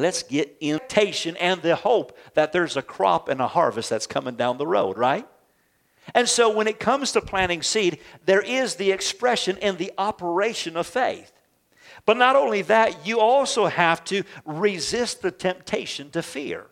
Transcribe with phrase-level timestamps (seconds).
[0.00, 4.34] Let's get invitation and the hope that there's a crop and a harvest that's coming
[4.34, 5.26] down the road, right?
[6.14, 10.76] And so when it comes to planting seed, there is the expression and the operation
[10.76, 11.32] of faith.
[12.06, 16.66] But not only that, you also have to resist the temptation to fear.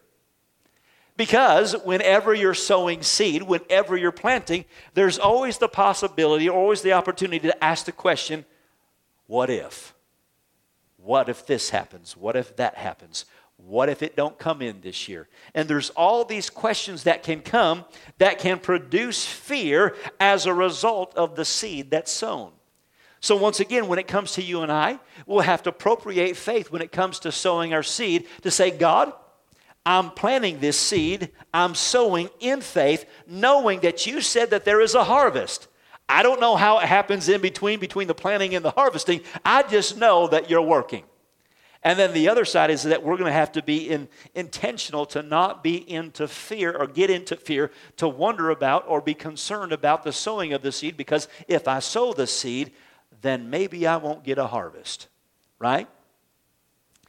[1.17, 4.65] Because whenever you're sowing seed, whenever you're planting,
[4.95, 8.45] there's always the possibility, always the opportunity to ask the question,
[9.27, 9.95] what if?
[11.03, 12.17] What if this happens?
[12.17, 13.25] What if that happens?
[13.57, 15.29] What if it don't come in this year?
[15.55, 17.85] And there's all these questions that can come
[18.19, 22.53] that can produce fear as a result of the seed that's sown.
[23.21, 26.73] So, once again, when it comes to you and I, we'll have to appropriate faith
[26.73, 29.13] when it comes to sowing our seed to say, God,
[29.87, 34.95] I'm planting this seed, I'm sowing in faith, knowing that you said that there is
[34.95, 35.69] a harvest.
[36.13, 39.23] I don't know how it happens in between, between the planting and the harvesting.
[39.47, 41.05] I just know that you're working.
[41.83, 45.07] And then the other side is that we're going to have to be in, intentional
[45.07, 49.73] to not be into fear or get into fear to wonder about or be concerned
[49.73, 52.73] about the sowing of the seed because if I sow the seed,
[53.23, 55.09] then maybe I won't get a harvest,
[55.59, 55.89] right?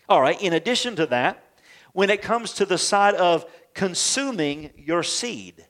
[0.08, 1.44] All right, in addition to that,
[1.92, 5.66] when it comes to the side of consuming your seed,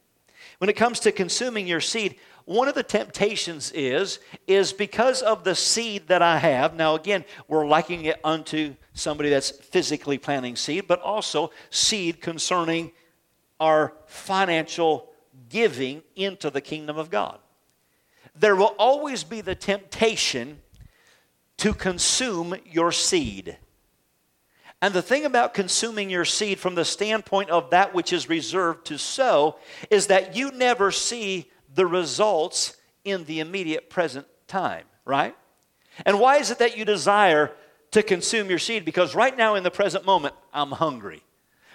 [0.59, 2.15] when it comes to consuming your seed,
[2.45, 7.23] one of the temptations is is because of the seed that i have now again
[7.47, 12.91] we're liking it unto somebody that's physically planting seed but also seed concerning
[13.59, 15.09] our financial
[15.49, 17.39] giving into the kingdom of god.
[18.35, 20.59] There will always be the temptation
[21.57, 23.57] to consume your seed.
[24.81, 28.85] And the thing about consuming your seed from the standpoint of that which is reserved
[28.87, 29.57] to sow
[29.89, 35.35] is that you never see the results in the immediate present time, right?
[36.05, 37.51] And why is it that you desire
[37.91, 38.85] to consume your seed?
[38.85, 41.23] Because right now, in the present moment, I'm hungry.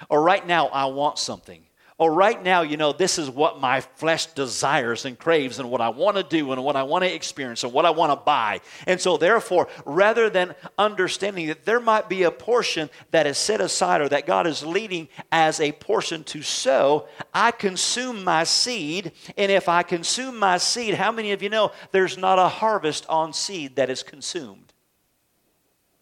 [0.09, 1.63] Or right now, I want something
[1.99, 5.81] or right now, you know, this is what my flesh desires and craves and what
[5.81, 8.25] I want to do and what I want to experience and what I want to
[8.25, 8.61] buy.
[8.87, 13.61] And so, therefore, rather than understanding that there might be a portion that is set
[13.61, 19.11] aside or that God is leading as a portion to sow, I consume my seed.
[19.37, 23.07] And if I consume my seed, how many of you know there's not a harvest
[23.09, 24.73] on seed that is consumed?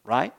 [0.05, 0.34] Right?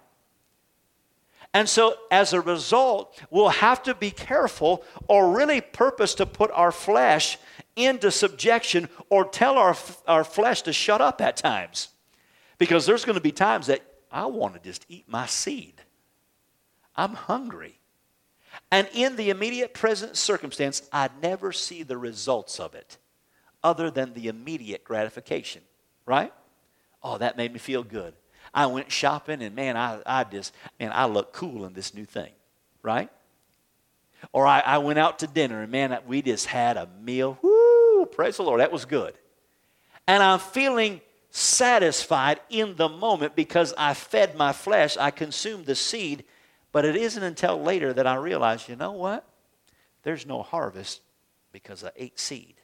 [1.53, 6.51] And so, as a result, we'll have to be careful or really purpose to put
[6.51, 7.37] our flesh
[7.75, 9.75] into subjection or tell our,
[10.07, 11.89] our flesh to shut up at times.
[12.57, 13.81] Because there's going to be times that
[14.11, 15.81] I want to just eat my seed.
[16.95, 17.79] I'm hungry.
[18.71, 22.97] And in the immediate present circumstance, I never see the results of it
[23.63, 25.61] other than the immediate gratification,
[26.05, 26.33] right?
[27.03, 28.13] Oh, that made me feel good.
[28.57, 32.05] I went shopping and man, I, I just, man, I look cool in this new
[32.05, 32.31] thing,
[32.81, 33.07] right?
[34.33, 37.37] Or I, I went out to dinner and man, we just had a meal.
[37.43, 39.13] Woo, praise the Lord, that was good.
[40.07, 45.75] And I'm feeling satisfied in the moment because I fed my flesh, I consumed the
[45.75, 46.23] seed,
[46.71, 49.23] but it isn't until later that I realize, you know what?
[50.01, 51.01] There's no harvest
[51.51, 52.55] because I ate seed.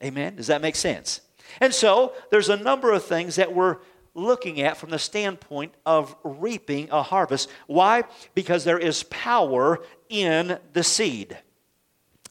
[0.00, 0.36] Amen?
[0.36, 1.22] Does that make sense?
[1.60, 3.78] And so there's a number of things that we're
[4.16, 7.50] looking at from the standpoint of reaping a harvest.
[7.66, 8.04] Why?
[8.34, 11.38] Because there is power in the seed.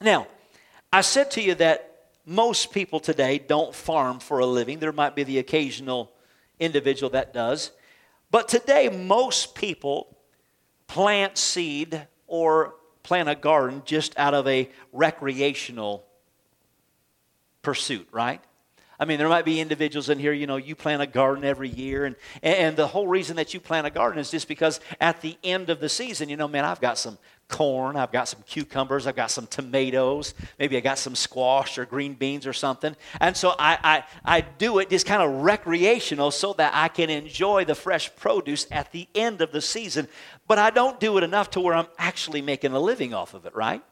[0.00, 0.26] Now,
[0.92, 4.80] I said to you that most people today don't farm for a living.
[4.80, 6.12] There might be the occasional
[6.58, 7.70] individual that does.
[8.30, 10.16] But today, most people
[10.88, 12.74] plant seed or
[13.04, 16.04] plant a garden just out of a recreational
[17.62, 18.42] pursuit, right?
[18.98, 21.68] I mean, there might be individuals in here, you know, you plant a garden every
[21.68, 25.20] year, and, and the whole reason that you plant a garden is just because at
[25.20, 28.42] the end of the season, you know, man, I've got some corn, I've got some
[28.46, 32.96] cucumbers, I've got some tomatoes, maybe I got some squash or green beans or something.
[33.20, 37.10] And so I, I, I do it just kind of recreational so that I can
[37.10, 40.08] enjoy the fresh produce at the end of the season.
[40.48, 43.46] But I don't do it enough to where I'm actually making a living off of
[43.46, 43.82] it, right?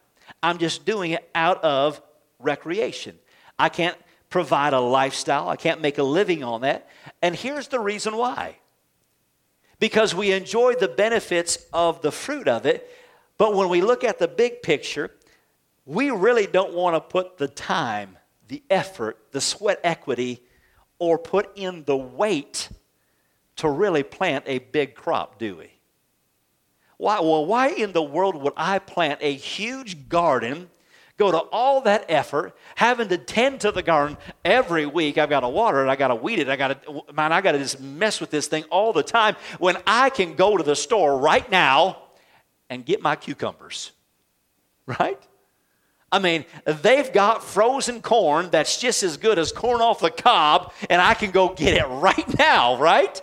[0.42, 2.02] I'm just doing it out of
[2.38, 3.18] recreation.
[3.58, 3.96] I can't
[4.34, 5.48] provide a lifestyle.
[5.48, 6.88] I can't make a living on that.
[7.22, 8.56] And here's the reason why
[9.78, 12.90] because we enjoy the benefits of the fruit of it,
[13.38, 15.12] but when we look at the big picture,
[15.86, 20.42] we really don't want to put the time, the effort, the sweat equity,
[20.98, 22.70] or put in the weight
[23.54, 25.70] to really plant a big crop, do we?
[26.96, 30.70] Why, well, why in the world would I plant a huge garden,
[31.16, 35.19] go to all that effort, having to tend to the garden every week?
[35.19, 37.40] I've got to water it, I got to weed it, I got to, man, I
[37.40, 40.62] got to just mess with this thing all the time when I can go to
[40.62, 42.02] the store right now
[42.69, 43.93] and get my cucumbers,
[44.87, 45.20] right?
[46.11, 50.72] I mean, they've got frozen corn that's just as good as corn off the cob,
[50.88, 53.20] and I can go get it right now, right?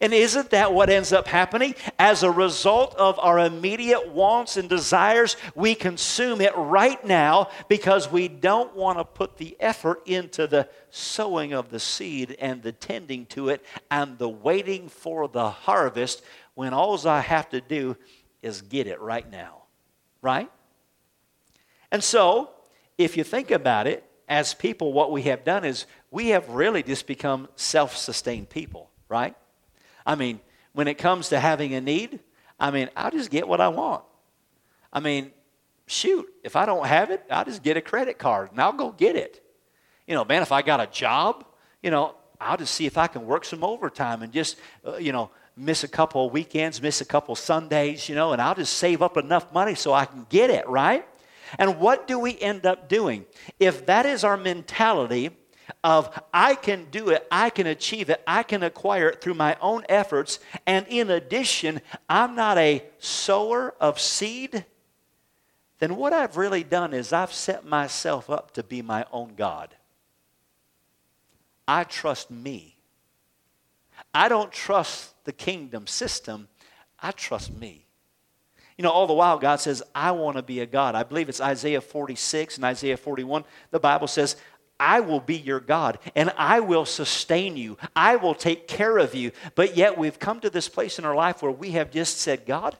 [0.00, 1.74] And isn't that what ends up happening?
[1.98, 8.10] As a result of our immediate wants and desires, we consume it right now because
[8.10, 12.72] we don't want to put the effort into the sowing of the seed and the
[12.72, 16.22] tending to it and the waiting for the harvest
[16.54, 17.96] when all I have to do
[18.42, 19.62] is get it right now.
[20.20, 20.50] Right?
[21.92, 22.50] And so,
[22.98, 26.82] if you think about it, as people, what we have done is we have really
[26.82, 29.34] just become self sustained people, right?
[30.08, 30.40] I mean,
[30.72, 32.20] when it comes to having a need,
[32.58, 34.02] I mean, I'll just get what I want.
[34.90, 35.32] I mean,
[35.86, 38.90] shoot, if I don't have it, I'll just get a credit card and I'll go
[38.90, 39.44] get it.
[40.06, 41.44] You know, man, if I got a job,
[41.82, 44.56] you know, I'll just see if I can work some overtime and just,
[44.86, 48.40] uh, you know, miss a couple of weekends, miss a couple Sundays, you know, and
[48.40, 51.06] I'll just save up enough money so I can get it, right?
[51.58, 53.26] And what do we end up doing?
[53.60, 55.36] If that is our mentality,
[55.84, 59.56] of I can do it, I can achieve it, I can acquire it through my
[59.60, 64.64] own efforts, and in addition, I'm not a sower of seed,
[65.78, 69.74] then what I've really done is I've set myself up to be my own God.
[71.66, 72.76] I trust me.
[74.14, 76.48] I don't trust the kingdom system,
[77.00, 77.84] I trust me.
[78.76, 80.94] You know, all the while, God says, I want to be a God.
[80.94, 83.44] I believe it's Isaiah 46 and Isaiah 41.
[83.72, 84.36] The Bible says,
[84.80, 87.76] I will be your God and I will sustain you.
[87.96, 89.32] I will take care of you.
[89.54, 92.46] But yet we've come to this place in our life where we have just said,
[92.46, 92.76] God,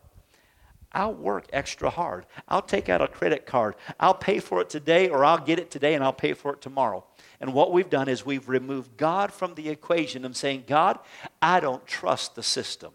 [0.92, 2.24] I'll work extra hard.
[2.48, 3.74] I'll take out a credit card.
[4.00, 6.60] I'll pay for it today or I'll get it today and I'll pay for it
[6.60, 7.04] tomorrow.
[7.40, 10.98] And what we've done is we've removed God from the equation and saying, God,
[11.42, 12.92] I don't trust the system.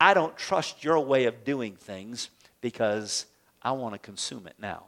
[0.00, 2.30] I don't trust your way of doing things
[2.60, 3.26] because
[3.62, 4.84] I want to consume it now.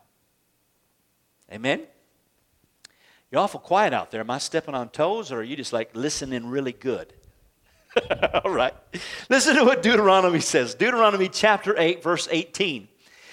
[1.52, 1.82] Amen?
[3.30, 4.20] You're awful quiet out there.
[4.20, 7.12] Am I stepping on toes or are you just like listening really good?
[8.44, 8.74] All right.
[9.28, 10.74] Listen to what Deuteronomy says.
[10.74, 12.88] Deuteronomy chapter 8, verse 18.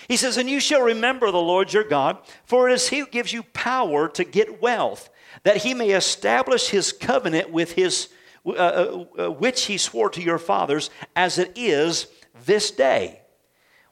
[0.07, 3.07] He says, And you shall remember the Lord your God, for it is he who
[3.07, 5.09] gives you power to get wealth,
[5.44, 8.09] that he may establish his covenant with his,
[8.45, 12.07] uh, uh, uh which he swore to your fathers, as it is
[12.45, 13.21] this day.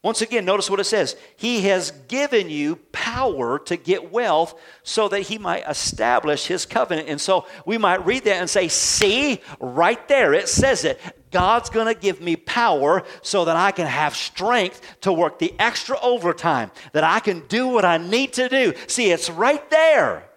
[0.04, 1.16] Once again, notice what it says.
[1.38, 7.08] He has given you power to get wealth so that he might establish his covenant.
[7.08, 11.00] And so we might read that and say, See, right there, it says it.
[11.32, 15.56] God's going to give me power so that I can have strength to work the
[15.58, 18.74] extra overtime, that I can do what I need to do.
[18.88, 20.30] See, it's right there.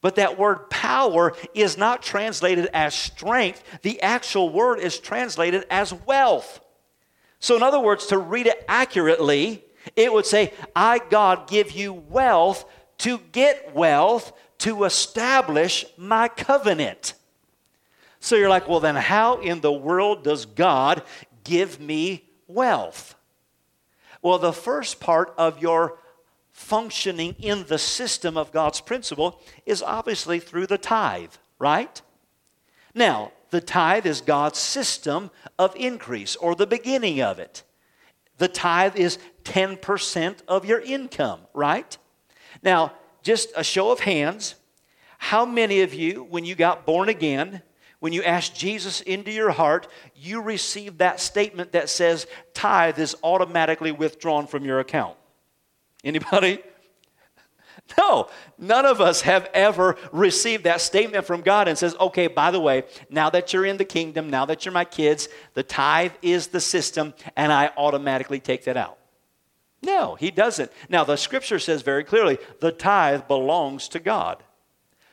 [0.00, 5.94] But that word power is not translated as strength, the actual word is translated as
[5.94, 6.60] wealth.
[7.46, 9.62] So, in other words, to read it accurately,
[9.94, 12.64] it would say, I, God, give you wealth
[12.98, 17.14] to get wealth to establish my covenant.
[18.18, 21.04] So you're like, well, then how in the world does God
[21.44, 23.14] give me wealth?
[24.22, 26.00] Well, the first part of your
[26.50, 32.02] functioning in the system of God's principle is obviously through the tithe, right?
[32.92, 37.62] Now, the tithe is God's system of increase or the beginning of it.
[38.38, 41.96] The tithe is 10% of your income, right?
[42.62, 44.54] Now, just a show of hands,
[45.18, 47.62] how many of you, when you got born again,
[47.98, 53.16] when you asked Jesus into your heart, you received that statement that says tithe is
[53.22, 55.16] automatically withdrawn from your account?
[56.04, 56.62] Anybody?
[57.98, 58.28] No,
[58.58, 62.60] none of us have ever received that statement from God and says, okay, by the
[62.60, 66.48] way, now that you're in the kingdom, now that you're my kids, the tithe is
[66.48, 68.98] the system, and I automatically take that out.
[69.82, 70.72] No, he doesn't.
[70.88, 74.42] Now, the scripture says very clearly the tithe belongs to God.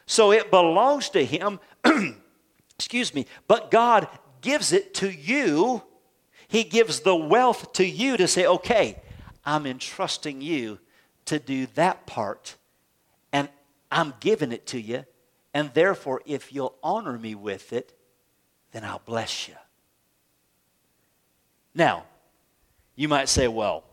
[0.06, 1.60] So it belongs to him,
[2.76, 4.08] excuse me, but God
[4.42, 5.84] gives it to you.
[6.48, 9.02] He gives the wealth to you to say, okay,
[9.46, 10.80] I'm entrusting you
[11.26, 12.58] to do that part
[13.94, 15.06] I'm giving it to you,
[15.54, 17.94] and therefore, if you'll honor me with it,
[18.72, 19.56] then I'll bless you.
[21.76, 22.06] Now,
[22.96, 23.84] you might say, well,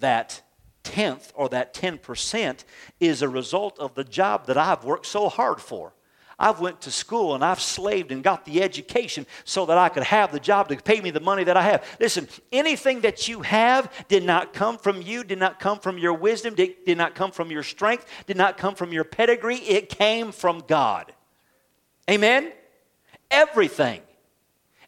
[0.00, 0.42] that
[0.82, 2.64] tenth or that 10%
[3.00, 5.94] is a result of the job that I've worked so hard for.
[6.38, 10.02] I've went to school and I've slaved and got the education so that I could
[10.02, 11.84] have the job to pay me the money that I have.
[11.98, 16.12] Listen, anything that you have did not come from you, did not come from your
[16.12, 19.56] wisdom, did, did not come from your strength, did not come from your pedigree.
[19.56, 21.12] It came from God.
[22.10, 22.52] Amen?
[23.30, 24.02] Everything.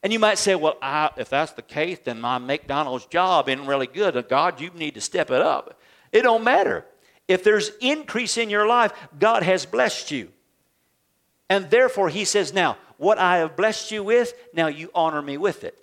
[0.03, 3.67] And you might say, well, I, if that's the case, then my McDonald's job isn't
[3.67, 4.17] really good.
[4.17, 5.81] Uh, God, you need to step it up.
[6.13, 6.85] It don't matter.
[7.27, 10.31] If there's increase in your life, God has blessed you.
[11.51, 15.37] And therefore, he says, Now, what I have blessed you with, now you honor me
[15.39, 15.79] with it.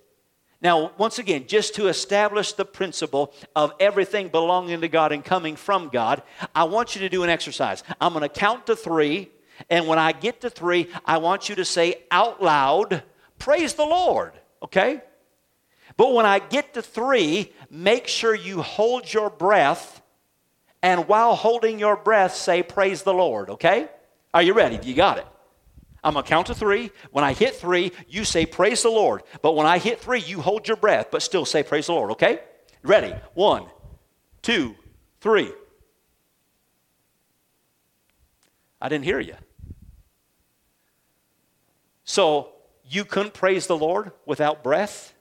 [0.62, 5.54] Now, once again, just to establish the principle of everything belonging to God and coming
[5.54, 6.22] from God,
[6.54, 7.84] I want you to do an exercise.
[8.00, 9.30] I'm going to count to three,
[9.68, 13.02] and when I get to three, I want you to say out loud,
[13.38, 14.32] Praise the Lord,
[14.62, 15.02] okay?
[15.98, 20.00] But when I get to three, make sure you hold your breath,
[20.82, 23.88] and while holding your breath, say, Praise the Lord, okay?
[24.32, 24.78] Are you ready?
[24.82, 25.26] You got it.
[26.06, 26.92] I'm going to count to three.
[27.10, 29.24] When I hit three, you say, Praise the Lord.
[29.42, 32.12] But when I hit three, you hold your breath, but still say, Praise the Lord,
[32.12, 32.38] okay?
[32.84, 33.12] Ready?
[33.34, 33.66] One,
[34.40, 34.76] two,
[35.20, 35.52] three.
[38.80, 39.34] I didn't hear you.
[42.04, 42.50] So
[42.88, 45.12] you couldn't praise the Lord without breath?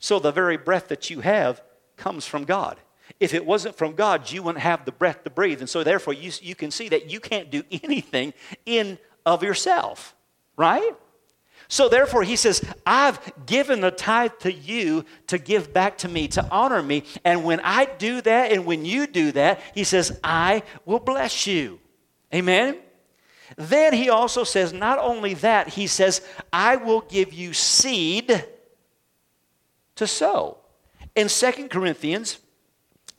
[0.00, 1.62] So the very breath that you have
[1.96, 2.80] comes from God.
[3.20, 5.60] If it wasn't from God, you wouldn't have the breath to breathe.
[5.60, 8.34] And so, therefore, you, you can see that you can't do anything
[8.66, 10.14] in of yourself,
[10.56, 10.92] right?
[11.68, 16.28] So therefore, he says, I've given the tithe to you to give back to me,
[16.28, 17.04] to honor me.
[17.24, 21.46] And when I do that and when you do that, he says, I will bless
[21.46, 21.80] you.
[22.34, 22.76] Amen?
[23.56, 26.20] Then he also says, not only that, he says,
[26.52, 28.44] I will give you seed
[29.96, 30.58] to sow.
[31.14, 32.38] In Second Corinthians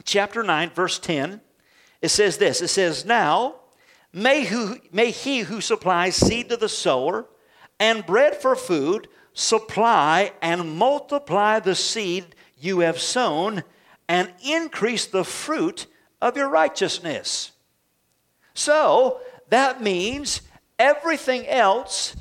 [0.04, 1.42] chapter 9, verse 10,
[2.02, 3.56] it says this it says, Now
[4.14, 7.26] May, who, may he who supplies seed to the sower
[7.80, 13.64] and bread for food supply and multiply the seed you have sown
[14.08, 15.88] and increase the fruit
[16.22, 17.52] of your righteousness.
[18.54, 20.42] So that means
[20.78, 22.16] everything else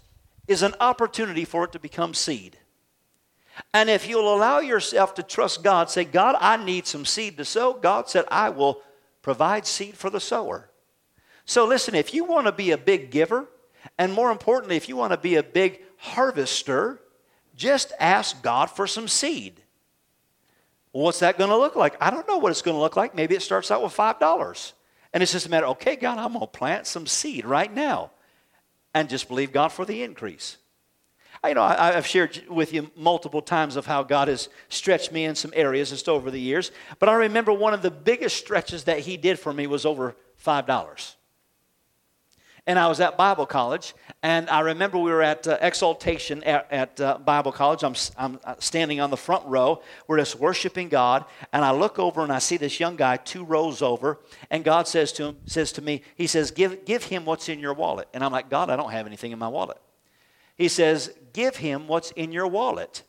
[0.48, 2.56] is an opportunity for it to become seed.
[3.74, 7.44] And if you'll allow yourself to trust God, say, God, I need some seed to
[7.44, 8.80] sow, God said, I will
[9.20, 10.70] provide seed for the sower.
[11.52, 13.46] So, listen, if you want to be a big giver,
[13.98, 16.98] and more importantly, if you want to be a big harvester,
[17.54, 19.60] just ask God for some seed.
[20.92, 21.94] What's that going to look like?
[22.00, 23.14] I don't know what it's going to look like.
[23.14, 24.72] Maybe it starts out with $5.
[25.12, 28.12] And it's just a matter, okay, God, I'm going to plant some seed right now
[28.94, 30.56] and just believe God for the increase.
[31.46, 35.26] You know, I, have shared with you multiple times of how God has stretched me
[35.26, 36.72] in some areas just over the years.
[36.98, 40.16] But I remember one of the biggest stretches that He did for me was over
[40.42, 41.14] $5
[42.66, 46.70] and I was at Bible college, and I remember we were at uh, Exaltation at,
[46.70, 47.82] at uh, Bible College.
[47.82, 49.82] I'm, I'm uh, standing on the front row.
[50.06, 53.44] We're just worshiping God, and I look over and I see this young guy two
[53.44, 57.24] rows over, and God says to him, says to me, He says, "Give give him
[57.24, 59.78] what's in your wallet." And I'm like, God, I don't have anything in my wallet.
[60.56, 63.02] He says, "Give him what's in your wallet."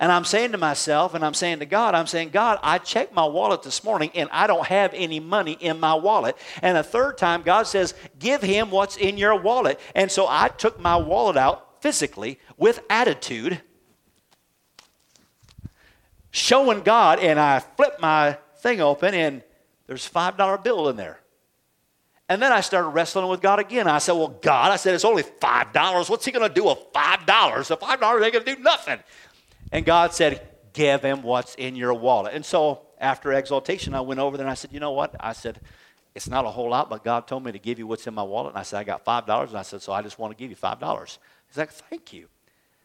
[0.00, 3.14] And I'm saying to myself, and I'm saying to God, I'm saying, God, I checked
[3.14, 6.36] my wallet this morning and I don't have any money in my wallet.
[6.62, 9.78] And a third time, God says, Give him what's in your wallet.
[9.94, 13.60] And so I took my wallet out physically with attitude,
[16.30, 19.42] showing God, and I flipped my thing open, and
[19.86, 21.20] there's a $5 bill in there.
[22.28, 23.86] And then I started wrestling with God again.
[23.86, 26.10] I said, Well, God, I said, it's only $5.
[26.10, 27.68] What's he going to do with $5?
[27.68, 28.98] The $5 ain't going to do nothing.
[29.74, 30.40] And God said,
[30.72, 32.32] Give him what's in your wallet.
[32.34, 35.14] And so after exaltation, I went over there and I said, You know what?
[35.18, 35.60] I said,
[36.14, 38.22] It's not a whole lot, but God told me to give you what's in my
[38.22, 38.52] wallet.
[38.52, 39.48] And I said, I got $5.
[39.48, 41.18] And I said, So I just want to give you $5.
[41.48, 42.28] He's like, Thank you.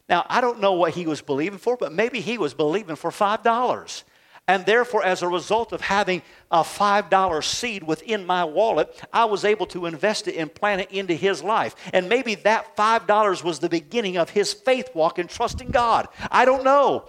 [0.09, 3.11] Now, I don't know what he was believing for, but maybe he was believing for
[3.11, 4.03] $5.
[4.49, 9.45] And therefore, as a result of having a $5 seed within my wallet, I was
[9.45, 11.75] able to invest it and plant it into his life.
[11.93, 16.07] And maybe that $5 was the beginning of his faith walk and trusting God.
[16.31, 17.07] I don't know.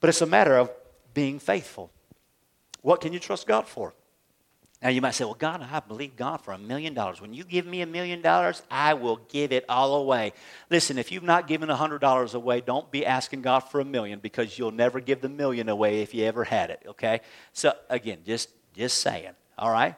[0.00, 0.70] But it's a matter of
[1.14, 1.90] being faithful.
[2.82, 3.94] What can you trust God for?
[4.82, 7.20] Now you might say, well, God, I believe God for a million dollars.
[7.20, 10.32] When you give me a million dollars, I will give it all away.
[10.70, 13.84] Listen, if you've not given a hundred dollars away, don't be asking God for a
[13.84, 16.82] million because you'll never give the million away if you ever had it.
[16.86, 17.20] Okay?
[17.52, 19.32] So again, just just saying.
[19.58, 19.96] All right?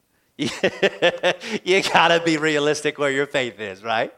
[0.38, 4.14] you gotta be realistic where your faith is, right?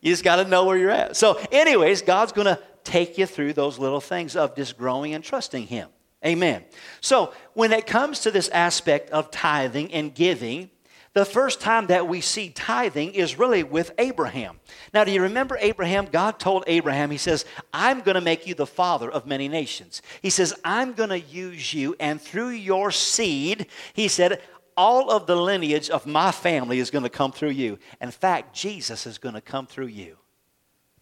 [0.00, 1.16] You just gotta know where you're at.
[1.16, 5.66] So, anyways, God's gonna take you through those little things of just growing and trusting
[5.66, 5.88] Him.
[6.24, 6.64] Amen.
[7.00, 10.70] So, when it comes to this aspect of tithing and giving,
[11.12, 14.58] the first time that we see tithing is really with Abraham.
[14.92, 16.06] Now, do you remember Abraham?
[16.06, 20.02] God told Abraham, He says, I'm going to make you the father of many nations.
[20.22, 24.40] He says, I'm going to use you, and through your seed, He said,
[24.76, 27.78] all of the lineage of my family is going to come through you.
[28.00, 30.16] In fact, Jesus is going to come through you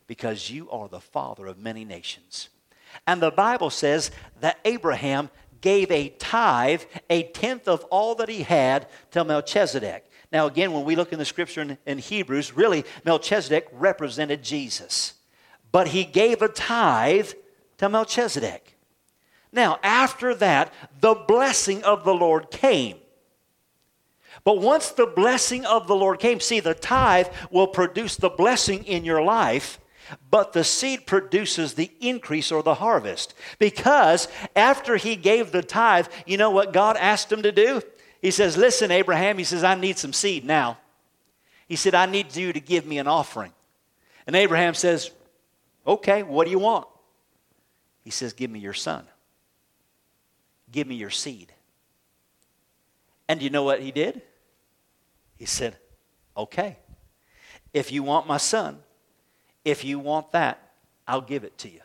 [0.06, 2.50] because you are the father of many nations.
[3.06, 5.30] And the Bible says that Abraham
[5.60, 10.10] gave a tithe, a tenth of all that he had to Melchizedek.
[10.32, 15.14] Now, again, when we look in the scripture in, in, Hebrews, really, Melchizedek represented Jesus.
[15.70, 17.32] But he gave a tithe
[17.78, 18.76] to Melchizedek.
[19.52, 22.96] Now, after that, the blessing of the Lord came.
[24.44, 28.84] But once the blessing of the Lord came, see, the tithe will produce the blessing
[28.84, 29.78] in your life,
[30.30, 33.34] but the seed produces the increase or the harvest.
[33.58, 37.82] Because after he gave the tithe, you know what God asked him to do?
[38.20, 40.78] He says, Listen, Abraham, he says, I need some seed now.
[41.68, 43.52] He said, I need you to give me an offering.
[44.26, 45.10] And Abraham says,
[45.86, 46.86] Okay, what do you want?
[48.02, 49.04] He says, Give me your son.
[50.70, 51.52] Give me your seed.
[53.28, 54.22] And you know what he did?
[55.36, 55.76] He said,
[56.36, 56.78] Okay,
[57.72, 58.78] if you want my son,
[59.64, 60.70] if you want that,
[61.06, 61.80] I'll give it to you.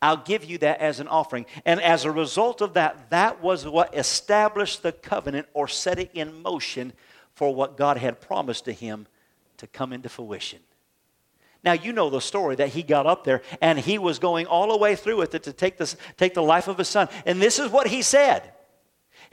[0.00, 1.46] I'll give you that as an offering.
[1.64, 6.10] And as a result of that, that was what established the covenant or set it
[6.14, 6.92] in motion
[7.34, 9.06] for what God had promised to him
[9.56, 10.60] to come into fruition.
[11.62, 14.68] Now, you know the story that he got up there and he was going all
[14.68, 17.08] the way through with it to take, this, take the life of his son.
[17.24, 18.53] And this is what he said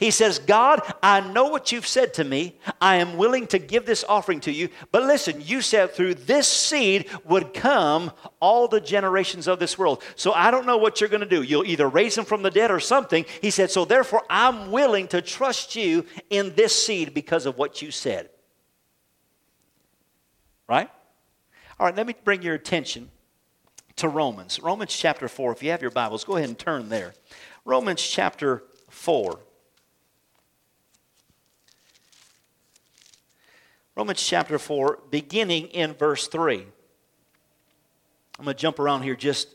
[0.01, 2.57] he says, God, I know what you've said to me.
[2.81, 4.69] I am willing to give this offering to you.
[4.91, 10.01] But listen, you said through this seed would come all the generations of this world.
[10.15, 11.43] So I don't know what you're going to do.
[11.43, 13.25] You'll either raise them from the dead or something.
[13.41, 17.83] He said, So therefore, I'm willing to trust you in this seed because of what
[17.83, 18.31] you said.
[20.67, 20.89] Right?
[21.79, 23.11] All right, let me bring your attention
[23.97, 24.59] to Romans.
[24.59, 25.51] Romans chapter 4.
[25.51, 27.13] If you have your Bibles, go ahead and turn there.
[27.65, 29.39] Romans chapter 4.
[33.95, 36.65] Romans chapter 4, beginning in verse 3.
[38.39, 39.49] I'm going to jump around here just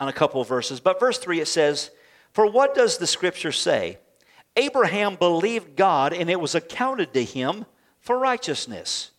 [0.00, 0.80] on a couple of verses.
[0.80, 1.90] But verse 3 it says,
[2.32, 3.98] For what does the scripture say?
[4.56, 7.66] Abraham believed God, and it was accounted to him
[8.00, 9.10] for righteousness.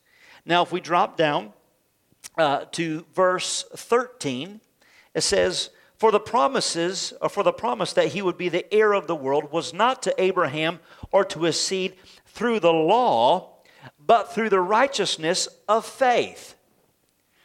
[0.45, 1.53] Now, if we drop down
[2.37, 4.61] uh, to verse 13,
[5.13, 8.93] it says, For the promises, or for the promise that he would be the heir
[8.93, 10.79] of the world, was not to Abraham
[11.11, 13.50] or to his seed through the law
[14.05, 16.55] but through the righteousness of faith.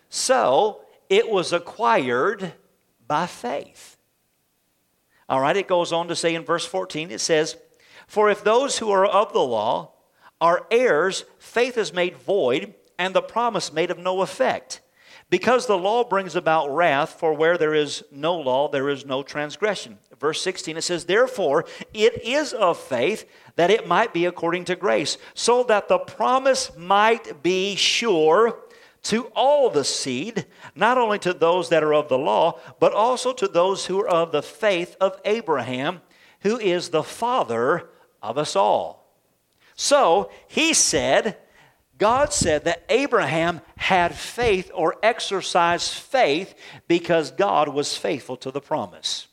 [0.08, 2.52] So it was acquired
[3.06, 3.96] by faith.
[5.28, 7.56] All right, it goes on to say in verse 14, it says,
[8.06, 9.92] For if those who are of the law
[10.40, 14.80] are heirs, faith is made void, and the promise made of no effect.
[15.28, 19.24] Because the law brings about wrath, for where there is no law, there is no
[19.24, 19.98] transgression.
[20.18, 24.76] Verse 16, it says, Therefore, it is of faith that it might be according to
[24.76, 28.58] grace, so that the promise might be sure
[29.02, 33.32] to all the seed, not only to those that are of the law, but also
[33.32, 36.00] to those who are of the faith of Abraham,
[36.40, 37.88] who is the father
[38.22, 39.14] of us all.
[39.76, 41.36] So he said,
[41.98, 46.54] God said that Abraham had faith or exercised faith
[46.88, 49.28] because God was faithful to the promise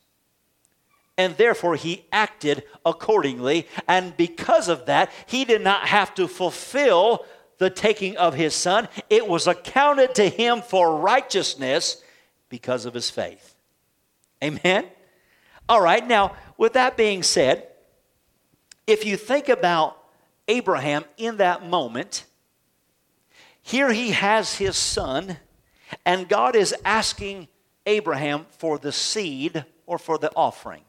[1.18, 3.68] and therefore he acted accordingly.
[3.88, 7.26] And because of that, he did not have to fulfill
[7.58, 8.88] the taking of his son.
[9.10, 12.04] It was accounted to him for righteousness
[12.50, 13.56] because of his faith.
[14.44, 14.86] Amen?
[15.70, 17.68] All right, now, with that being said,
[18.86, 19.98] if you think about
[20.48, 22.26] Abraham in that moment,
[23.62, 25.38] here he has his son,
[26.06, 27.48] and God is asking
[27.86, 30.84] Abraham for the seed or for the offering.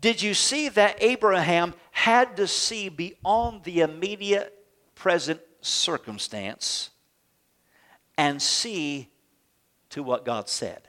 [0.00, 4.54] Did you see that Abraham had to see beyond the immediate
[4.94, 6.90] present circumstance
[8.16, 9.08] and see
[9.90, 10.82] to what God said?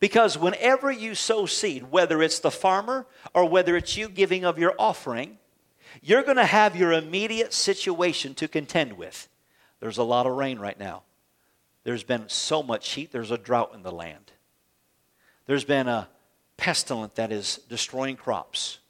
[0.00, 4.58] Because whenever you sow seed, whether it's the farmer or whether it's you giving of
[4.58, 5.38] your offering,
[6.00, 9.28] you're going to have your immediate situation to contend with.
[9.80, 11.02] There's a lot of rain right now.
[11.82, 14.30] There's been so much heat, there's a drought in the land.
[15.46, 16.08] There's been a
[16.58, 18.80] pestilent that is destroying crops.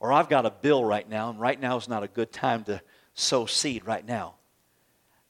[0.00, 2.64] Or I've got a bill right now, and right now is not a good time
[2.64, 2.80] to
[3.12, 4.36] sow seed right now.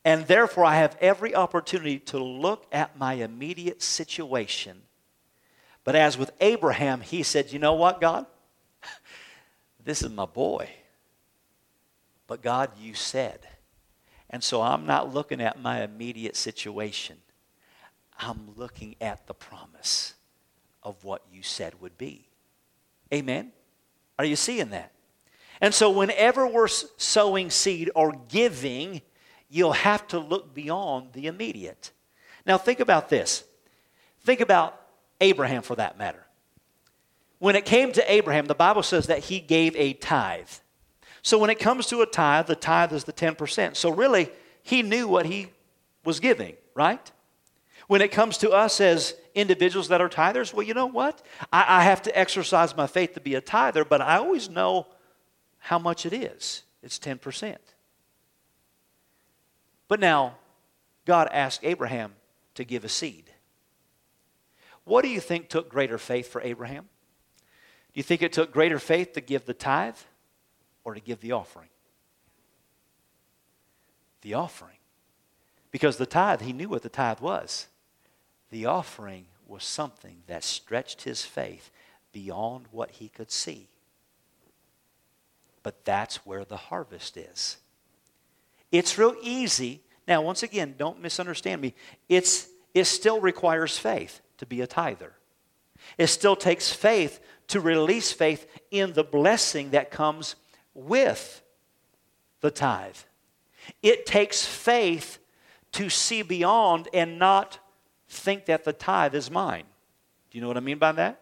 [0.05, 4.83] And therefore, I have every opportunity to look at my immediate situation.
[5.83, 8.27] But as with Abraham, he said, You know what, God?
[9.85, 10.71] This is my boy.
[12.27, 13.41] But God, you said.
[14.31, 17.19] And so I'm not looking at my immediate situation.
[18.19, 20.14] I'm looking at the promise
[20.85, 22.29] of what you said would be.
[23.13, 23.53] Amen?
[24.19, 24.93] Are you seeing that?
[25.61, 29.03] And so, whenever we're sowing seed or giving,
[29.49, 31.93] you'll have to look beyond the immediate.
[32.45, 33.45] Now, think about this.
[34.21, 34.81] Think about
[35.21, 36.27] Abraham for that matter.
[37.39, 40.49] When it came to Abraham, the Bible says that he gave a tithe.
[41.23, 43.77] So, when it comes to a tithe, the tithe is the 10%.
[43.77, 44.31] So, really,
[44.63, 45.49] he knew what he
[46.05, 47.11] was giving, right?
[47.87, 51.23] When it comes to us as individuals that are tithers, well, you know what?
[51.53, 54.87] I, I have to exercise my faith to be a tither, but I always know
[55.59, 56.63] how much it is.
[56.83, 57.57] It's 10%.
[59.89, 60.37] But now,
[61.05, 62.15] God asked Abraham
[62.55, 63.31] to give a seed.
[64.85, 66.89] What do you think took greater faith for Abraham?
[67.93, 69.97] Do you think it took greater faith to give the tithe
[70.85, 71.69] or to give the offering?
[74.23, 74.77] The offering.
[75.71, 77.69] Because the tithe, he knew what the tithe was.
[78.55, 81.73] The offering was something that stretched his faith
[82.13, 83.67] beyond what he could see.
[85.65, 87.57] But that's where the harvest is.
[88.71, 89.83] It's real easy.
[90.07, 91.75] Now, once again, don't misunderstand me.
[92.09, 95.15] It's, it still requires faith to be a tither.
[95.99, 100.37] It still takes faith to release faith in the blessing that comes
[100.75, 101.43] with
[102.41, 102.99] the tithe.
[103.83, 105.19] It takes faith
[105.73, 107.59] to see beyond and not
[108.15, 109.65] think that the tithe is mine.
[110.31, 111.21] Do you know what I mean by that?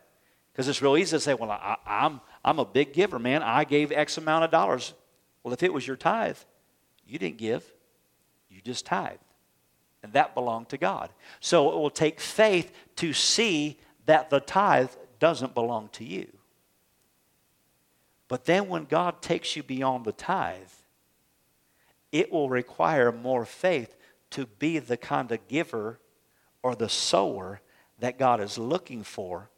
[0.52, 3.42] Because it's real easy to say, well, I, I'm, I'm a big giver, man.
[3.42, 4.94] I gave X amount of dollars.
[5.42, 6.38] Well, if it was your tithe,
[7.06, 7.64] you didn't give,
[8.50, 9.18] you just tithe.
[10.02, 11.10] And that belonged to God.
[11.40, 16.26] So it will take faith to see that the tithe doesn't belong to you.
[18.28, 20.56] But then when God takes you beyond the tithe,
[22.10, 23.94] it will require more faith
[24.30, 26.00] to be the kind of giver
[26.62, 27.60] or the sower
[27.98, 29.50] that God is looking for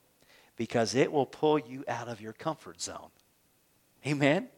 [0.57, 3.11] because it will pull you out of your comfort zone.
[4.07, 4.49] Amen?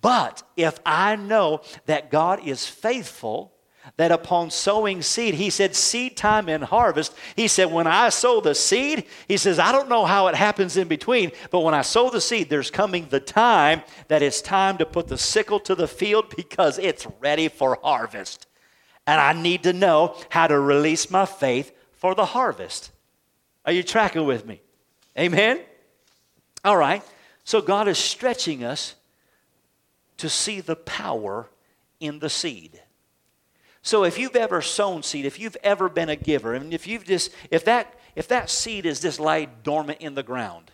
[0.00, 3.52] But if I know that God is faithful,
[3.96, 7.14] that upon sowing seed, he said, seed time and harvest.
[7.36, 10.76] He said, when I sow the seed, he says, I don't know how it happens
[10.76, 14.78] in between, but when I sow the seed, there's coming the time that it's time
[14.78, 18.46] to put the sickle to the field because it's ready for harvest.
[19.08, 22.90] And I need to know how to release my faith for the harvest.
[23.64, 24.60] Are you tracking with me?
[25.18, 25.60] Amen?
[26.62, 27.02] All right.
[27.42, 28.96] So God is stretching us
[30.18, 31.48] to see the power
[32.00, 32.82] in the seed.
[33.80, 37.06] So if you've ever sown seed, if you've ever been a giver, and if you've
[37.06, 40.70] just if that if that seed is just laid dormant in the ground,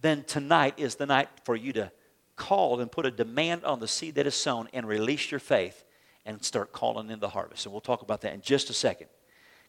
[0.00, 1.90] then tonight is the night for you to
[2.36, 5.84] call and put a demand on the seed that is sown and release your faith
[6.24, 7.66] and start calling in the harvest.
[7.66, 9.08] And we'll talk about that in just a second.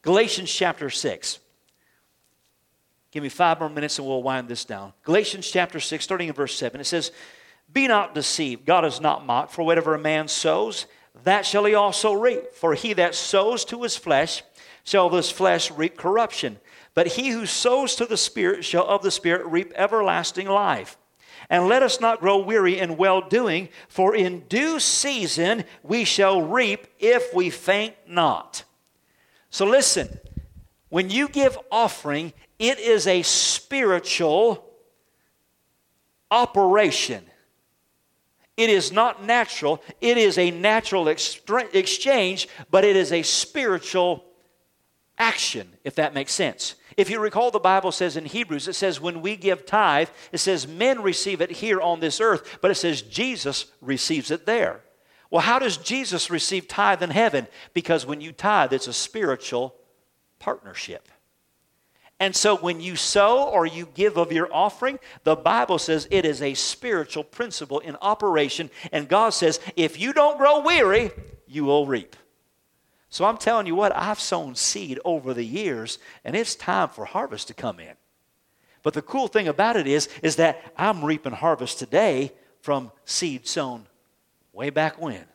[0.02, 1.40] Galatians chapter 6.
[3.12, 4.94] Give me five more minutes and we'll wind this down.
[5.04, 7.12] Galatians chapter 6, starting in verse 7, it says,
[7.72, 8.66] Be not deceived.
[8.66, 10.86] God is not mocked, for whatever a man sows,
[11.24, 12.54] that shall he also reap.
[12.54, 14.44] For he that sows to his flesh
[14.84, 16.58] shall of his flesh reap corruption.
[16.94, 20.98] But he who sows to the Spirit shall of the Spirit reap everlasting life.
[21.52, 26.42] And let us not grow weary in well doing, for in due season we shall
[26.42, 28.64] reap if we faint not.
[29.50, 30.18] So listen,
[30.88, 34.66] when you give offering, it is a spiritual
[36.32, 37.26] operation.
[38.56, 39.84] It is not natural.
[40.00, 44.24] It is a natural exchange, but it is a spiritual
[45.18, 46.76] action, if that makes sense.
[46.98, 50.40] If you recall, the Bible says in Hebrews, it says when we give tithe, it
[50.40, 54.82] says men receive it here on this earth, but it says Jesus receives it there.
[55.30, 57.48] Well, how does Jesus receive tithe in heaven?
[57.74, 59.76] Because when you tithe, it's a spiritual
[60.40, 61.08] partnership.
[62.20, 66.24] And so when you sow or you give of your offering, the Bible says it
[66.24, 68.70] is a spiritual principle in operation.
[68.92, 71.10] And God says, if you don't grow weary,
[71.48, 72.16] you will reap.
[73.12, 77.04] So I'm telling you what, I've sown seed over the years, and it's time for
[77.04, 77.94] harvest to come in.
[78.84, 83.46] But the cool thing about it is, is that I'm reaping harvest today from seed
[83.46, 83.86] sown
[84.54, 85.26] way back when.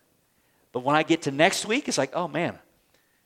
[0.72, 2.58] But when I get to next week, it's like, oh man,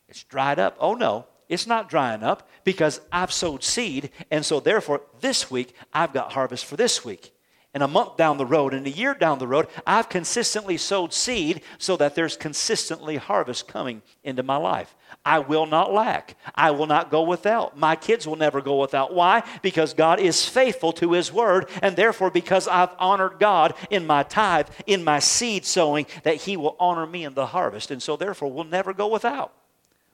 [0.09, 0.77] it's dried up.
[0.81, 5.77] Oh no, it's not drying up because I've sowed seed, and so therefore this week
[5.93, 7.33] I've got harvest for this week.
[7.73, 11.13] And a month down the road and a year down the road, I've consistently sowed
[11.13, 14.95] seed so that there's consistently harvest coming into my life.
[15.25, 16.37] I will not lack.
[16.55, 17.79] I will not go without.
[17.79, 19.15] My kids will never go without.
[19.15, 19.45] Why?
[19.63, 24.25] Because God is faithful to His word, and therefore, because I've honored God in my
[24.25, 27.91] tithe, in my seed sowing, that He will honor me in the harvest.
[27.91, 29.53] And so, therefore, we'll never go without.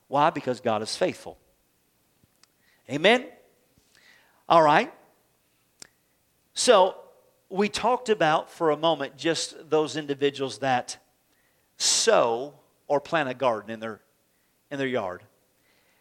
[0.08, 0.30] Why?
[0.30, 1.38] Because God is faithful.
[2.90, 3.26] Amen?
[4.48, 4.92] All right.
[6.54, 6.96] So,
[7.48, 10.98] we talked about for a moment just those individuals that
[11.76, 12.54] sow
[12.88, 14.00] or plant a garden in their,
[14.70, 15.22] in their yard.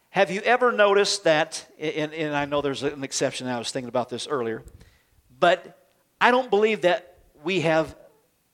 [0.10, 3.90] Have you ever noticed that, and, and I know there's an exception, I was thinking
[3.90, 4.64] about this earlier,
[5.40, 5.78] but
[6.22, 7.96] I don't believe that we have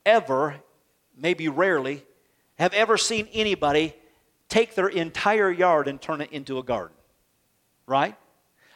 [0.05, 0.55] ever,
[1.15, 2.03] maybe rarely,
[2.55, 3.93] have ever seen anybody
[4.49, 6.95] take their entire yard and turn it into a garden.
[7.85, 8.15] Right?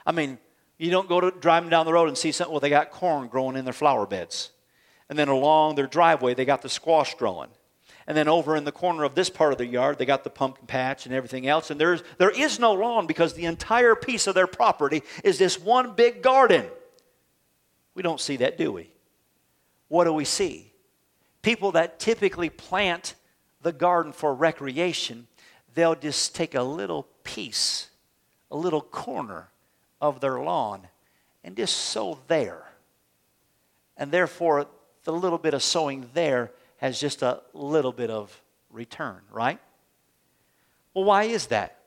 [0.06, 0.38] I mean,
[0.78, 3.28] you don't go to driving down the road and see something, well, they got corn
[3.28, 4.52] growing in their flower beds.
[5.10, 7.50] And then along their driveway, they got the squash growing.
[8.08, 10.30] And then over in the corner of this part of the yard, they got the
[10.30, 11.72] pumpkin patch and everything else.
[11.72, 15.60] And there's, there is no lawn because the entire piece of their property is this
[15.60, 16.66] one big garden.
[17.96, 18.92] We don't see that, do we?
[19.88, 20.72] What do we see?
[21.42, 23.16] People that typically plant
[23.62, 25.28] the garden for recreation,
[25.74, 27.90] they'll just take a little piece,
[28.52, 29.50] a little corner
[30.02, 30.88] of their lawn
[31.44, 32.64] and just sow there.
[33.98, 34.68] And therefore,
[35.04, 39.60] the little bit of sowing there has just a little bit of return, right?
[40.94, 41.78] Well, why is that?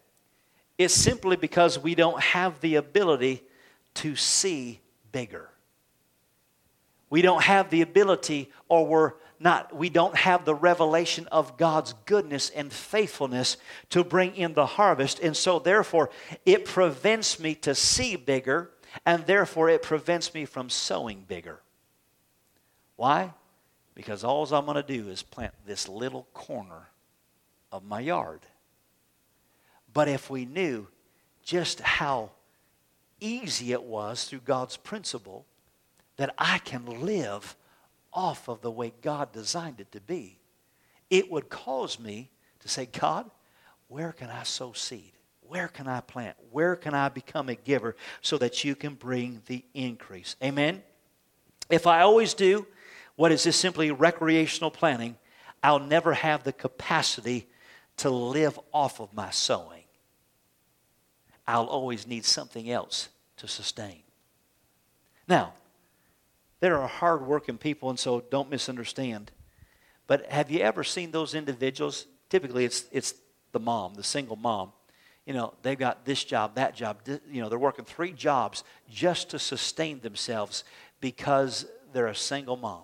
[0.78, 3.42] It's simply because we don't have the ability
[3.94, 5.50] to see bigger.
[7.10, 11.94] We don't have the ability, or we're not, we don't have the revelation of God's
[12.06, 13.56] goodness and faithfulness
[13.90, 15.20] to bring in the harvest.
[15.20, 16.10] And so, therefore,
[16.44, 18.70] it prevents me to see bigger,
[19.06, 21.60] and therefore, it prevents me from sowing bigger.
[22.96, 23.32] Why?
[23.94, 26.88] Because all I'm going to do is plant this little corner
[27.70, 28.40] of my yard.
[29.92, 30.88] But if we knew
[31.44, 32.30] just how
[33.20, 35.46] easy it was through God's principle
[36.16, 37.56] that I can live
[38.12, 40.38] off of the way God designed it to be,
[41.10, 43.30] it would cause me to say, God,
[43.88, 45.12] where can I sow seed?
[45.42, 46.36] Where can I plant?
[46.50, 50.36] Where can I become a giver so that you can bring the increase?
[50.42, 50.82] Amen?
[51.70, 52.66] If I always do
[53.16, 55.16] what is just simply recreational planting,
[55.62, 57.48] I'll never have the capacity
[57.98, 59.82] to live off of my sowing.
[61.46, 64.02] I'll always need something else to sustain.
[65.26, 65.54] Now,
[66.60, 69.30] there are hardworking people, and so don't misunderstand.
[70.06, 72.06] But have you ever seen those individuals?
[72.30, 73.14] Typically, it's, it's
[73.52, 74.72] the mom, the single mom.
[75.26, 77.00] You know, they've got this job, that job.
[77.06, 80.64] You know, they're working three jobs just to sustain themselves
[81.00, 82.82] because they're a single mom.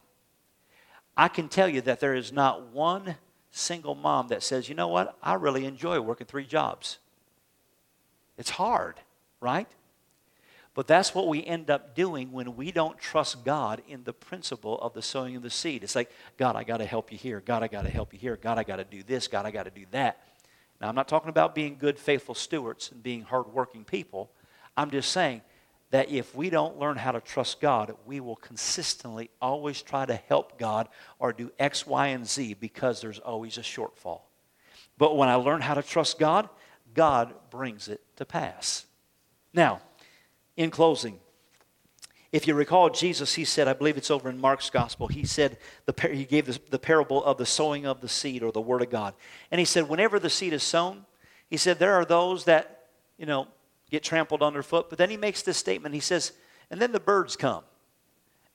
[1.17, 3.17] I can tell you that there is not one
[3.51, 6.99] single mom that says, you know what, I really enjoy working three jobs.
[8.37, 8.97] It's hard,
[9.41, 9.69] right?
[10.75, 14.79] But that's what we end up doing when we don't trust God in the principle
[14.81, 15.85] of the sowing of the seed.
[15.85, 17.41] It's like, God, I got to help you here.
[17.41, 18.37] God, I got to help you here.
[18.37, 19.29] God, I got to do this.
[19.29, 20.21] God, I got to do that.
[20.81, 24.31] Now, I'm not talking about being good, faithful stewards and being hardworking people.
[24.77, 25.43] I'm just saying
[25.91, 30.17] that if we don't learn how to trust God, we will consistently always try to
[30.17, 30.89] help God
[31.21, 34.23] or do X, Y, and Z because there's always a shortfall.
[34.99, 36.49] But when I learn how to trust God,
[36.95, 38.87] God brings it to pass.
[39.53, 39.81] Now,
[40.57, 41.19] in closing,
[42.33, 45.57] if you recall, Jesus, he said, I believe it's over in Mark's gospel, he said,
[45.87, 48.83] the, he gave the, the parable of the sowing of the seed or the word
[48.83, 49.14] of God.
[49.53, 51.07] And he said, whenever the seed is sown,
[51.49, 52.87] he said, there are those that,
[53.19, 53.47] you know,
[53.88, 54.90] get trampled underfoot.
[54.90, 55.95] But then he makes this statement.
[55.95, 56.33] He says,
[56.73, 57.62] and then the birds come,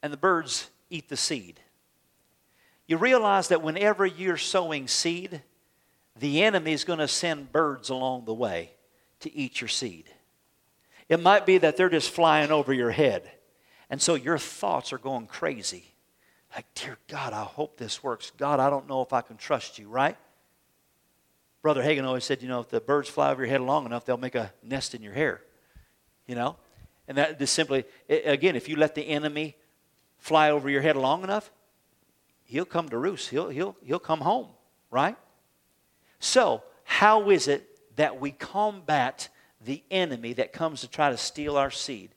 [0.03, 1.61] and the birds eat the seed.
[2.85, 5.41] You realize that whenever you're sowing seed,
[6.19, 8.71] the enemy is going to send birds along the way
[9.21, 10.09] to eat your seed.
[11.09, 13.29] It might be that they're just flying over your head.
[13.89, 15.83] And so your thoughts are going crazy.
[16.55, 18.31] Like, dear God, I hope this works.
[18.37, 20.15] God, I don't know if I can trust you, right?
[21.61, 24.05] Brother Hagin always said, you know, if the birds fly over your head long enough,
[24.05, 25.41] they'll make a nest in your hair.
[26.27, 26.55] You know?
[27.07, 29.55] And that just simply, again, if you let the enemy
[30.17, 31.51] fly over your head long enough,
[32.45, 33.29] he'll come to roost.
[33.29, 34.47] He'll, he'll, he'll come home,
[34.91, 35.15] right?
[36.19, 39.29] So, how is it that we combat
[39.61, 42.11] the enemy that comes to try to steal our seed.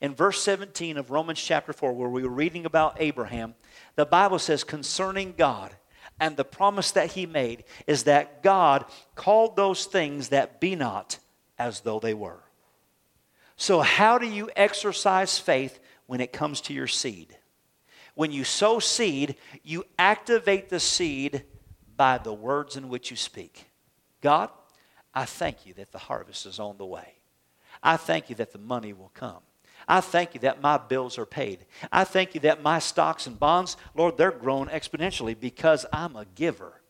[0.00, 3.54] In verse 17 of Romans chapter 4, where we were reading about Abraham,
[3.94, 5.74] the Bible says concerning God
[6.20, 8.84] and the promise that he made is that God
[9.14, 11.18] called those things that be not
[11.58, 12.42] as though they were.
[13.56, 17.36] So, how do you exercise faith when it comes to your seed?
[18.14, 21.44] When you sow seed, you activate the seed
[21.96, 23.66] by the words in which you speak.
[24.20, 24.50] God,
[25.14, 27.14] I thank you that the harvest is on the way.
[27.82, 29.40] I thank you that the money will come.
[29.86, 31.66] I thank you that my bills are paid.
[31.92, 36.24] I thank you that my stocks and bonds, Lord, they're grown exponentially because I'm a
[36.34, 36.80] giver.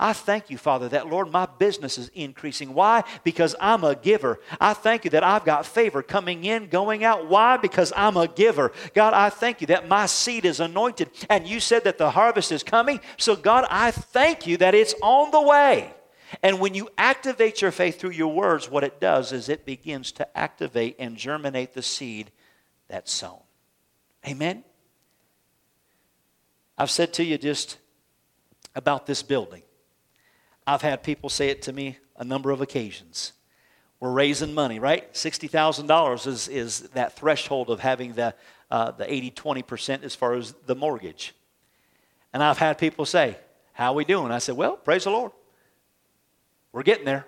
[0.00, 2.74] I thank you, Father, that, Lord, my business is increasing.
[2.74, 3.04] Why?
[3.22, 4.40] Because I'm a giver.
[4.60, 7.28] I thank you that I've got favor coming in, going out.
[7.28, 7.56] Why?
[7.56, 8.72] Because I'm a giver.
[8.94, 12.50] God, I thank you that my seed is anointed, and you said that the harvest
[12.52, 13.00] is coming.
[13.16, 15.94] So, God, I thank you that it's on the way.
[16.42, 20.12] And when you activate your faith through your words, what it does is it begins
[20.12, 22.30] to activate and germinate the seed
[22.88, 23.40] that's sown.
[24.26, 24.64] Amen?
[26.78, 27.78] I've said to you just
[28.74, 29.62] about this building.
[30.66, 33.32] I've had people say it to me a number of occasions.
[34.00, 35.10] We're raising money, right?
[35.14, 38.34] $60,000 is, is that threshold of having the,
[38.70, 41.34] uh, the 80 20% as far as the mortgage.
[42.32, 43.38] And I've had people say,
[43.72, 44.30] How are we doing?
[44.30, 45.32] I said, Well, praise the Lord.
[46.76, 47.26] We're getting there.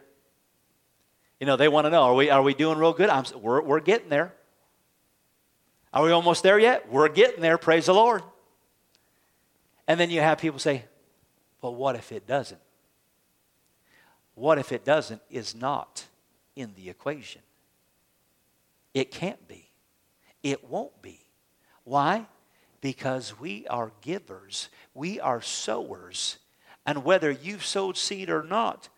[1.41, 3.09] You know, they want to know, are we, are we doing real good?
[3.09, 4.35] I'm, we're, we're getting there.
[5.91, 6.93] Are we almost there yet?
[6.93, 8.23] We're getting there, praise the Lord.
[9.87, 10.85] And then you have people say,
[11.63, 12.61] but what if it doesn't?
[14.35, 16.05] What if it doesn't is not
[16.55, 17.41] in the equation.
[18.93, 19.71] It can't be.
[20.43, 21.21] It won't be.
[21.85, 22.27] Why?
[22.83, 26.37] Because we are givers, we are sowers.
[26.85, 28.91] And whether you've sowed seed or not,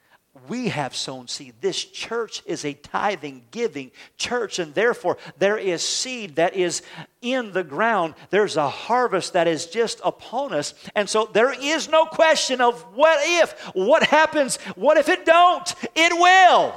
[0.49, 1.55] we have sown seed.
[1.61, 6.83] This church is a tithing, giving church, and therefore there is seed that is
[7.21, 8.15] in the ground.
[8.31, 10.75] There's a harvest that is just upon us.
[10.95, 15.75] And so there is no question of what if, what happens, what if it don't?
[15.97, 16.75] It will.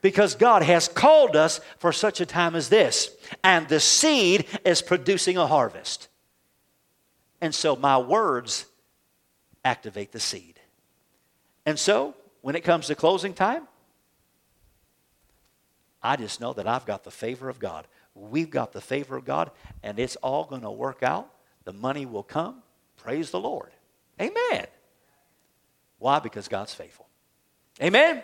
[0.00, 3.10] Because God has called us for such a time as this.
[3.42, 6.08] And the seed is producing a harvest.
[7.40, 8.66] And so my words
[9.64, 10.60] activate the seed.
[11.66, 13.66] And so, when it comes to closing time,
[16.02, 17.86] I just know that I've got the favor of God.
[18.14, 19.50] We've got the favor of God,
[19.82, 21.26] and it's all going to work out.
[21.64, 22.56] The money will come.
[22.98, 23.70] Praise the Lord.
[24.20, 24.66] Amen.
[25.98, 26.18] Why?
[26.18, 27.06] Because God's faithful.
[27.82, 28.22] Amen.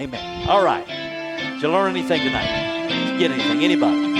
[0.00, 0.48] Amen.
[0.48, 0.84] All right.
[0.88, 2.88] Did you learn anything tonight?
[2.88, 3.62] Did you get anything?
[3.62, 4.19] Anybody?